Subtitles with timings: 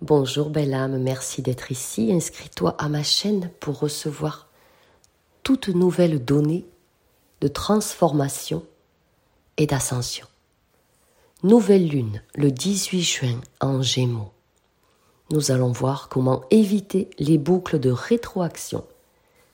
[0.00, 2.12] Bonjour belle âme, merci d'être ici.
[2.12, 4.48] Inscris-toi à ma chaîne pour recevoir
[5.44, 6.66] toute nouvelle donnée
[7.40, 8.64] de transformation
[9.56, 10.26] et d'ascension.
[11.44, 14.32] Nouvelle lune le 18 juin en Gémeaux.
[15.30, 18.84] Nous allons voir comment éviter les boucles de rétroaction.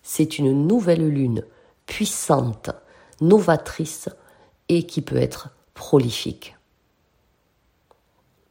[0.02, 1.44] C'est une nouvelle lune
[1.84, 2.70] puissante,
[3.20, 4.08] novatrice
[4.70, 6.56] et qui peut être prolifique.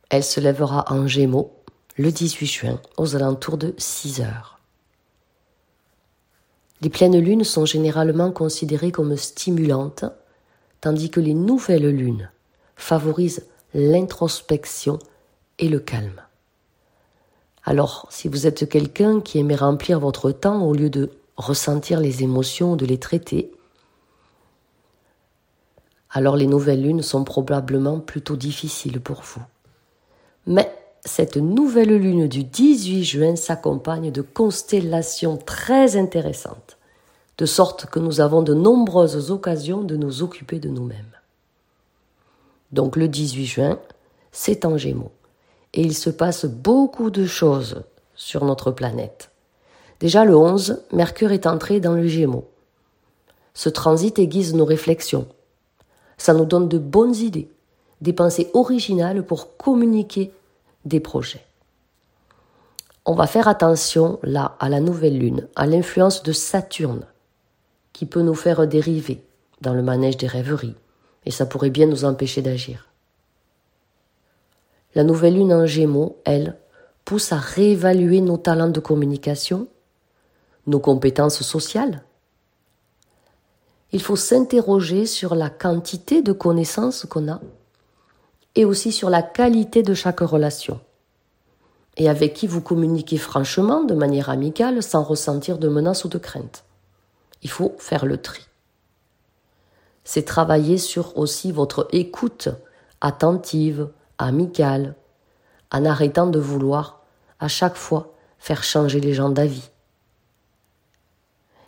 [0.10, 1.59] Elle se lèvera en Gémeaux
[2.00, 4.57] le 18 juin aux alentours de 6 heures.
[6.80, 10.06] Les pleines lunes sont généralement considérées comme stimulantes,
[10.80, 12.32] tandis que les nouvelles lunes
[12.78, 14.98] favorisent l'introspection
[15.57, 16.21] et le calme.
[17.66, 22.24] Alors, si vous êtes quelqu'un qui aimait remplir votre temps au lieu de ressentir les
[22.24, 23.52] émotions ou de les traiter,
[26.12, 29.42] alors les nouvelles lunes sont probablement plutôt difficiles pour vous.
[30.48, 36.78] Mais cette nouvelle lune du 18 juin s'accompagne de constellations très intéressantes,
[37.38, 41.16] de sorte que nous avons de nombreuses occasions de nous occuper de nous-mêmes.
[42.72, 43.80] Donc le 18 juin,
[44.32, 45.12] c'est en Gémeaux,
[45.73, 47.84] et il se passe beaucoup de choses
[48.16, 49.32] sur notre planète.
[50.00, 52.48] Déjà le 11, Mercure est entré dans le Gémeaux.
[53.54, 55.28] Ce transit aiguise nos réflexions.
[56.18, 57.50] Ça nous donne de bonnes idées,
[58.02, 60.32] des pensées originales pour communiquer
[60.86, 61.46] des projets.
[63.06, 67.06] On va faire attention là à la nouvelle lune, à l'influence de Saturne,
[67.94, 69.24] qui peut nous faire dériver
[69.62, 70.76] dans le manège des rêveries,
[71.26, 72.88] et ça pourrait bien nous empêcher d'agir.
[74.96, 76.58] La nouvelle lune en gémeaux, elle,
[77.06, 79.68] pousse à réévaluer nos talents de communication,
[80.68, 82.04] nos compétences sociales.
[83.92, 87.42] Il faut s'interroger sur la quantité de connaissances qu'on a
[88.60, 90.82] et aussi sur la qualité de chaque relation.
[91.96, 96.18] Et avec qui vous communiquez franchement, de manière amicale, sans ressentir de menaces ou de
[96.18, 96.66] crainte.
[97.42, 98.46] Il faut faire le tri.
[100.04, 102.50] C'est travailler sur aussi votre écoute
[103.00, 104.95] attentive, amicale,
[105.72, 107.00] en arrêtant de vouloir
[107.39, 109.70] à chaque fois faire changer les gens d'avis.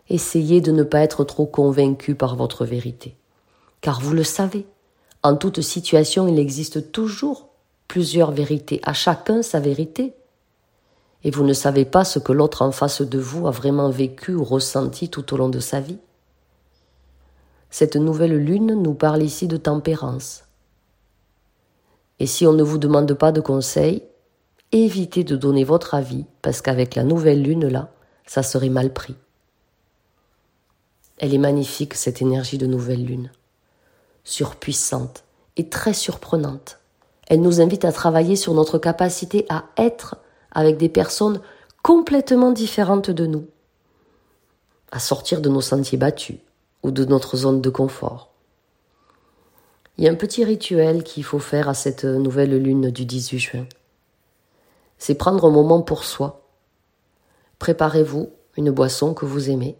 [0.09, 3.15] Essayez de ne pas être trop convaincu par votre vérité,
[3.79, 4.67] car vous le savez,
[5.23, 7.49] en toute situation, il existe toujours
[7.87, 10.15] plusieurs vérités, à chacun sa vérité.
[11.23, 14.33] Et vous ne savez pas ce que l'autre en face de vous a vraiment vécu
[14.33, 15.99] ou ressenti tout au long de sa vie.
[17.69, 20.45] Cette nouvelle lune nous parle ici de tempérance.
[22.19, 24.03] Et si on ne vous demande pas de conseils,
[24.71, 27.91] évitez de donner votre avis, parce qu'avec la nouvelle lune là,
[28.25, 29.15] ça serait mal pris.
[31.19, 33.31] Elle est magnifique, cette énergie de nouvelle lune
[34.23, 35.23] surpuissante
[35.57, 36.79] et très surprenante.
[37.27, 40.17] Elle nous invite à travailler sur notre capacité à être
[40.51, 41.41] avec des personnes
[41.81, 43.47] complètement différentes de nous,
[44.91, 46.37] à sortir de nos sentiers battus
[46.83, 48.31] ou de notre zone de confort.
[49.97, 53.39] Il y a un petit rituel qu'il faut faire à cette nouvelle lune du 18
[53.39, 53.65] juin.
[54.97, 56.47] C'est prendre un moment pour soi.
[57.59, 59.77] Préparez-vous une boisson que vous aimez.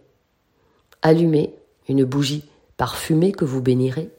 [1.02, 1.54] Allumez
[1.88, 4.10] une bougie parfumée que vous bénirez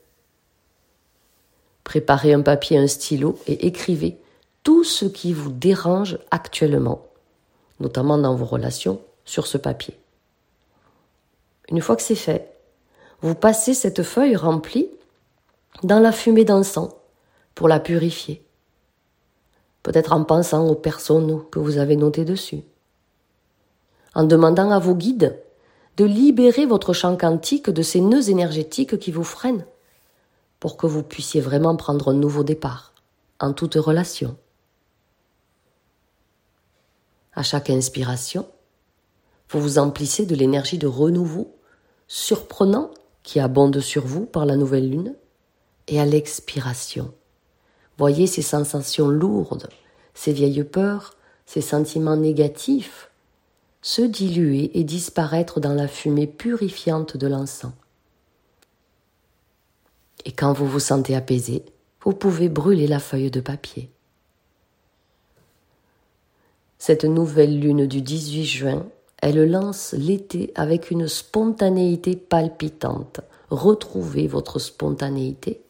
[1.83, 4.17] Préparez un papier, un stylo et écrivez
[4.63, 7.05] tout ce qui vous dérange actuellement,
[7.79, 9.97] notamment dans vos relations, sur ce papier.
[11.69, 12.53] Une fois que c'est fait,
[13.21, 14.89] vous passez cette feuille remplie
[15.81, 16.91] dans la fumée d'encens
[17.55, 18.43] pour la purifier.
[19.81, 22.63] Peut-être en pensant aux personnes que vous avez notées dessus.
[24.15, 25.39] En demandant à vos guides
[25.97, 29.65] de libérer votre champ quantique de ces nœuds énergétiques qui vous freinent
[30.63, 32.93] pour que vous puissiez vraiment prendre un nouveau départ
[33.41, 34.37] en toute relation.
[37.33, 38.47] À chaque inspiration,
[39.49, 41.53] vous vous emplissez de l'énergie de renouveau
[42.07, 42.91] surprenant
[43.23, 45.15] qui abonde sur vous par la nouvelle lune,
[45.89, 47.13] et à l'expiration,
[47.97, 49.67] voyez ces sensations lourdes,
[50.13, 53.11] ces vieilles peurs, ces sentiments négatifs
[53.81, 57.73] se diluer et disparaître dans la fumée purifiante de l'encens.
[60.25, 61.63] Et quand vous vous sentez apaisé,
[62.03, 63.89] vous pouvez brûler la feuille de papier.
[66.77, 68.85] Cette nouvelle lune du 18 juin,
[69.21, 73.21] elle lance l'été avec une spontanéité palpitante.
[73.49, 75.61] Retrouvez votre spontanéité.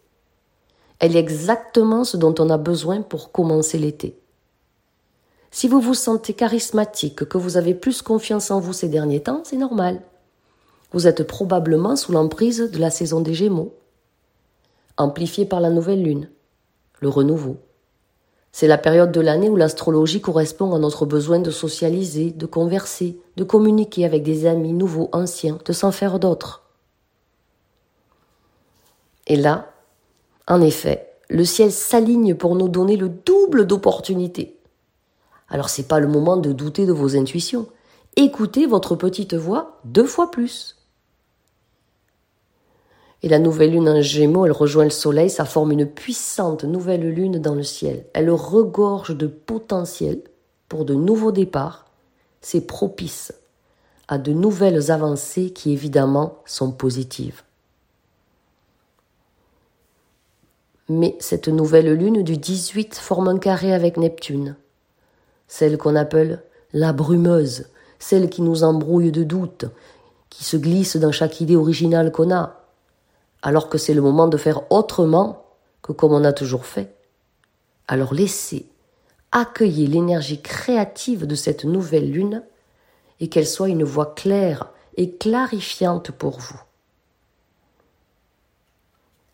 [0.99, 4.17] Elle est exactement ce dont on a besoin pour commencer l'été.
[5.51, 9.43] Si vous vous sentez charismatique, que vous avez plus confiance en vous ces derniers temps,
[9.43, 10.01] c'est normal.
[10.93, 13.75] Vous êtes probablement sous l'emprise de la saison des Gémeaux
[14.97, 16.29] amplifié par la nouvelle lune,
[16.99, 17.57] le renouveau.
[18.51, 23.19] C'est la période de l'année où l'astrologie correspond à notre besoin de socialiser, de converser,
[23.35, 26.63] de communiquer avec des amis nouveaux, anciens, de s'en faire d'autres.
[29.25, 29.71] Et là,
[30.47, 34.59] en effet, le ciel s'aligne pour nous donner le double d'opportunités.
[35.49, 37.67] Alors c'est pas le moment de douter de vos intuitions.
[38.15, 40.75] Écoutez votre petite voix deux fois plus.
[43.23, 47.09] Et la nouvelle lune en gémeaux, elle rejoint le soleil, ça forme une puissante nouvelle
[47.09, 48.05] lune dans le ciel.
[48.13, 50.21] Elle regorge de potentiel
[50.67, 51.85] pour de nouveaux départs.
[52.41, 53.33] C'est propice
[54.09, 57.43] à de nouvelles avancées qui évidemment sont positives.
[60.89, 64.57] Mais cette nouvelle lune du 18 forme un carré avec Neptune,
[65.47, 66.43] celle qu'on appelle
[66.73, 67.67] la brumeuse,
[67.99, 69.65] celle qui nous embrouille de doutes,
[70.29, 72.62] qui se glisse dans chaque idée originale qu'on a,
[73.43, 75.45] alors que c'est le moment de faire autrement
[75.83, 76.95] que comme on a toujours fait.
[77.87, 78.65] Alors laissez,
[79.33, 82.43] accueillez l'énergie créative de cette nouvelle lune
[83.19, 86.59] et qu'elle soit une voix claire et clarifiante pour vous.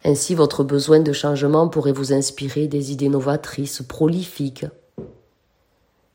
[0.04, 4.66] Ainsi votre besoin de changement pourrait vous inspirer des idées novatrices, prolifiques,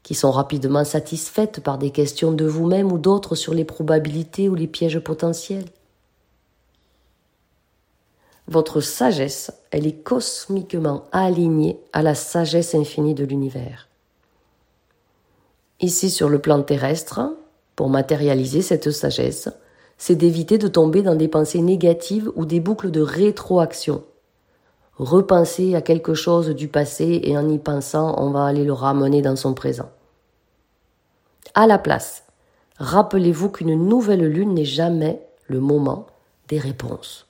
[0.02, 4.54] qui sont rapidement satisfaites par des questions de vous-même ou d'autres sur les probabilités ou
[4.54, 5.66] les pièges potentiels.
[8.46, 13.88] Votre sagesse, elle est cosmiquement alignée à la sagesse infinie de l'univers.
[15.80, 17.20] Ici, sur le plan terrestre,
[17.74, 19.48] pour matérialiser cette sagesse,
[19.96, 24.04] c'est d'éviter de tomber dans des pensées négatives ou des boucles de rétroaction.
[24.96, 29.22] Repenser à quelque chose du passé et en y pensant, on va aller le ramener
[29.22, 29.90] dans son présent.
[31.54, 32.24] À la place,
[32.78, 36.06] rappelez-vous qu'une nouvelle lune n'est jamais le moment
[36.48, 37.26] des réponses.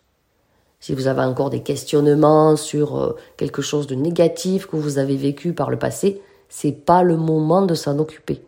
[0.84, 5.16] Si vous avez encore des questionnements sur euh, quelque chose de négatif que vous avez
[5.16, 6.20] vécu par le passé,
[6.50, 8.44] c'est pas le moment de s'en occuper.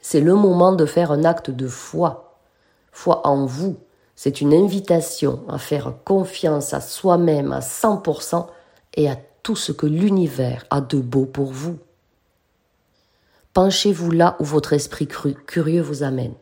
[0.00, 2.38] C'est le moment de faire un acte de foi.
[2.92, 3.76] Foi en vous.
[4.16, 8.46] C'est une invitation à faire confiance à soi-même à 100%
[8.94, 11.76] et à tout ce que l'univers a de beau pour vous.
[13.52, 15.06] Penchez-vous là où votre esprit
[15.46, 16.32] curieux vous amène.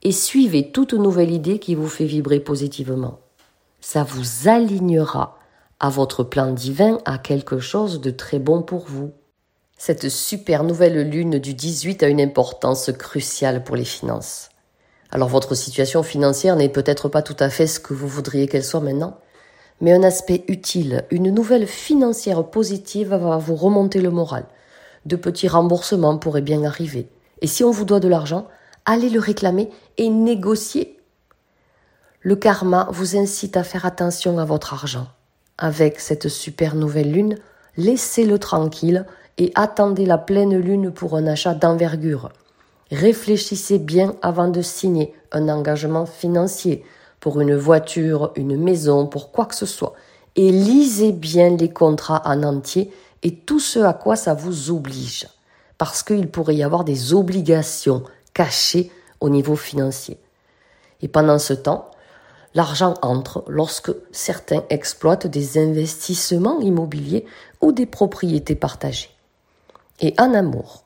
[0.00, 3.18] Et suivez toute nouvelle idée qui vous fait vibrer positivement
[3.90, 5.38] ça vous alignera
[5.80, 9.12] à votre plan divin, à quelque chose de très bon pour vous.
[9.78, 14.50] Cette super nouvelle lune du 18 a une importance cruciale pour les finances.
[15.10, 18.62] Alors votre situation financière n'est peut-être pas tout à fait ce que vous voudriez qu'elle
[18.62, 19.16] soit maintenant,
[19.80, 24.44] mais un aspect utile, une nouvelle financière positive va vous remonter le moral.
[25.06, 27.08] De petits remboursements pourraient bien arriver.
[27.40, 28.48] Et si on vous doit de l'argent,
[28.84, 30.97] allez le réclamer et négocier
[32.20, 35.06] le karma vous incite à faire attention à votre argent.
[35.56, 37.38] Avec cette super nouvelle lune,
[37.76, 39.06] laissez-le tranquille
[39.38, 42.30] et attendez la pleine lune pour un achat d'envergure.
[42.90, 46.84] Réfléchissez bien avant de signer un engagement financier
[47.20, 49.94] pour une voiture, une maison, pour quoi que ce soit.
[50.36, 52.92] Et lisez bien les contrats en entier
[53.22, 55.28] et tout ce à quoi ça vous oblige.
[55.76, 58.02] Parce qu'il pourrait y avoir des obligations
[58.34, 60.18] cachées au niveau financier.
[61.00, 61.90] Et pendant ce temps,
[62.54, 67.26] L'argent entre lorsque certains exploitent des investissements immobiliers
[67.60, 69.10] ou des propriétés partagées.
[70.00, 70.84] Et en amour,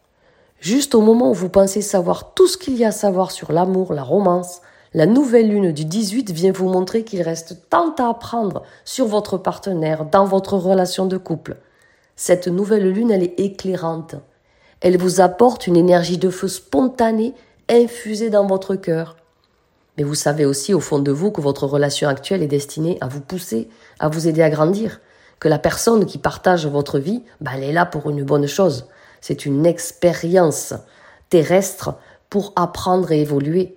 [0.60, 3.52] juste au moment où vous pensez savoir tout ce qu'il y a à savoir sur
[3.52, 4.60] l'amour, la romance,
[4.94, 9.38] la nouvelle lune du 18 vient vous montrer qu'il reste tant à apprendre sur votre
[9.38, 11.56] partenaire, dans votre relation de couple.
[12.16, 14.16] Cette nouvelle lune, elle est éclairante.
[14.80, 17.34] Elle vous apporte une énergie de feu spontanée
[17.70, 19.16] infusée dans votre cœur.
[19.96, 23.08] Mais vous savez aussi au fond de vous que votre relation actuelle est destinée à
[23.08, 23.68] vous pousser,
[23.98, 25.00] à vous aider à grandir,
[25.38, 28.86] que la personne qui partage votre vie, bah, elle est là pour une bonne chose.
[29.20, 30.74] C'est une expérience
[31.30, 31.94] terrestre
[32.30, 33.76] pour apprendre et évoluer.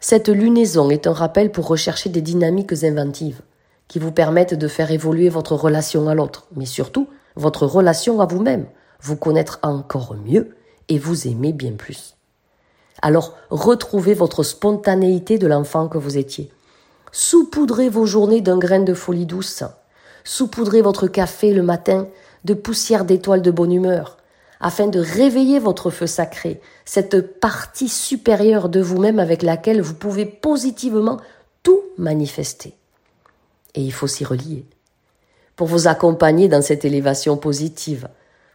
[0.00, 3.40] Cette lunaison est un rappel pour rechercher des dynamiques inventives
[3.88, 8.26] qui vous permettent de faire évoluer votre relation à l'autre, mais surtout votre relation à
[8.26, 8.66] vous-même,
[9.00, 10.56] vous connaître encore mieux
[10.88, 12.16] et vous aimer bien plus.
[13.04, 16.48] Alors retrouvez votre spontanéité de l'enfant que vous étiez.
[17.12, 19.62] Saupoudrez vos journées d'un grain de folie douce.
[20.24, 22.08] Saupoudrez votre café le matin
[22.44, 24.16] de poussière d'étoiles de bonne humeur,
[24.58, 30.24] afin de réveiller votre feu sacré, cette partie supérieure de vous-même avec laquelle vous pouvez
[30.24, 31.18] positivement
[31.62, 32.74] tout manifester.
[33.74, 34.64] Et il faut s'y relier.
[35.56, 38.08] Pour vous accompagner dans cette élévation positive,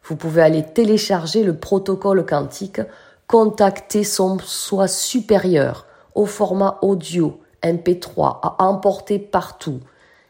[0.06, 2.82] vous pouvez aller télécharger le protocole quantique
[3.30, 9.82] contacter son soi supérieur au format audio MP3 à emporter partout.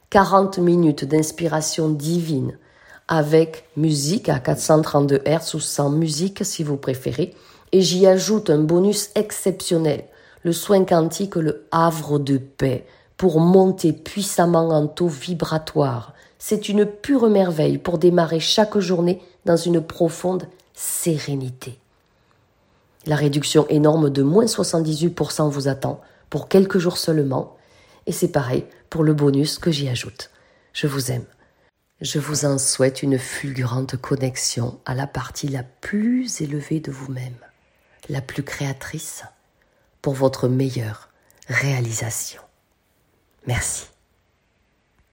[0.09, 2.57] 40 minutes d'inspiration divine
[3.07, 7.33] avec musique à 432 Hz ou sans musique si vous préférez.
[7.71, 10.03] Et j'y ajoute un bonus exceptionnel,
[10.43, 16.13] le soin quantique, le havre de paix, pour monter puissamment en taux vibratoire.
[16.37, 21.79] C'est une pure merveille pour démarrer chaque journée dans une profonde sérénité.
[23.05, 27.57] La réduction énorme de moins 78% vous attend pour quelques jours seulement.
[28.05, 30.31] Et c'est pareil pour le bonus que j'y ajoute.
[30.73, 31.25] Je vous aime.
[32.01, 37.35] Je vous en souhaite une fulgurante connexion à la partie la plus élevée de vous-même,
[38.07, 39.23] la plus créatrice,
[40.01, 41.09] pour votre meilleure
[41.47, 42.41] réalisation.
[43.47, 43.87] Merci.